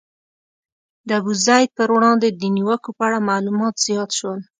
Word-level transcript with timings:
د 1.07 1.09
ابوزید 1.19 1.69
پر 1.77 1.89
وړاندې 1.95 2.27
د 2.31 2.41
نیوکو 2.55 2.89
په 2.97 3.01
اړه 3.07 3.27
معلومات 3.29 3.75
زیات 3.85 4.09
شول. 4.19 4.39